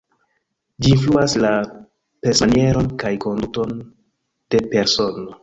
Ĝi 0.85 0.93
influas 0.95 1.35
la 1.43 1.51
pensmanieron 2.25 2.91
kaj 3.05 3.13
konduton 3.27 3.77
de 3.85 4.65
persono. 4.75 5.31